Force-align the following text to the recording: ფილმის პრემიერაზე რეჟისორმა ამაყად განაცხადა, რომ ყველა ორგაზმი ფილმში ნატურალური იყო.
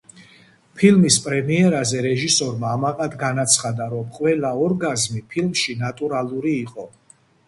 ფილმის 0.77 1.15
პრემიერაზე 1.25 1.99
რეჟისორმა 2.05 2.71
ამაყად 2.77 3.17
განაცხადა, 3.23 3.87
რომ 3.91 4.07
ყველა 4.15 4.51
ორგაზმი 4.63 5.21
ფილმში 5.35 5.77
ნატურალური 5.83 6.55
იყო. 6.63 6.87